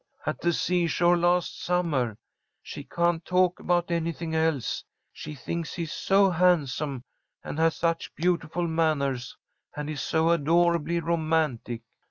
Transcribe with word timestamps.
"At 0.25 0.41
the 0.41 0.51
seashore 0.51 1.15
last 1.15 1.61
summer. 1.61 2.17
She 2.63 2.83
can't 2.83 3.23
talk 3.23 3.59
about 3.59 3.91
anything 3.91 4.33
else. 4.33 4.83
She 5.13 5.35
thinks 5.35 5.75
he 5.75 5.83
is 5.83 5.91
so 5.91 6.31
handsome 6.31 7.03
and 7.43 7.59
has 7.59 7.75
such 7.75 8.15
beautiful 8.15 8.67
manners 8.67 9.37
and 9.75 9.91
is 9.91 10.01
so 10.01 10.31
adorably 10.31 10.99
romantic. 11.01 11.83